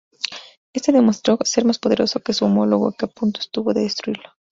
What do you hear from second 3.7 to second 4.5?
de destruirlo.